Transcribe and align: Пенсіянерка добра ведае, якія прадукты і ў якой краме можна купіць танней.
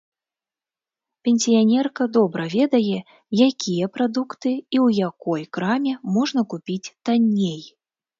Пенсіянерка 1.27 2.07
добра 2.17 2.45
ведае, 2.55 2.95
якія 3.49 3.85
прадукты 3.97 4.53
і 4.55 4.77
ў 4.85 5.03
якой 5.09 5.45
краме 5.59 5.93
можна 6.17 6.45
купіць 6.55 6.93
танней. 7.11 7.61